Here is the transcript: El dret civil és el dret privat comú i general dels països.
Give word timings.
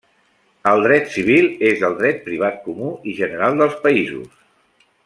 El 0.71 0.79
dret 0.85 1.11
civil 1.17 1.51
és 1.73 1.85
el 1.91 1.99
dret 2.01 2.25
privat 2.31 2.59
comú 2.65 2.91
i 3.13 3.17
general 3.21 3.63
dels 3.65 3.79
països. 3.87 4.45